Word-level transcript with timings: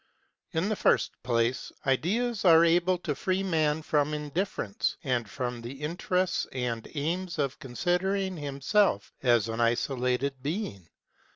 In 0.53 0.67
the 0.69 0.75
first 0.75 1.11
place, 1.21 1.71
ideas 1.85 2.43
are 2.43 2.65
able 2.65 2.97
to 2.97 3.13
free 3.13 3.43
man 3.43 3.83
from 3.83 4.15
indifference 4.15 4.97
and 5.03 5.29
from 5.29 5.61
the 5.61 5.73
interests 5.73 6.47
and 6.53 6.89
aims 6.95 7.37
of 7.37 7.59
considering 7.59 8.35
himself 8.37 9.13
as 9.21 9.47
an 9.47 9.61
isolated 9.61 10.41
being. 10.41 10.87